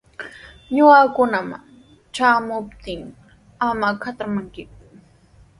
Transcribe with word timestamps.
Ñakaykuna 0.73 1.37
shamuptin 2.15 3.01
ama 3.67 3.87
katramankiku. 4.01 4.77